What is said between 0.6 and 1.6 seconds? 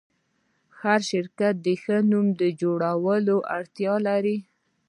هر شرکت